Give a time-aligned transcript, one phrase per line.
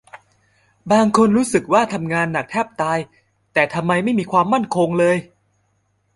[0.91, 2.99] บางคนรู้สึกว่าทำงานหนักแทบตาย
[3.53, 5.17] แต่ทำไมไม่มีความมั่นคงเลย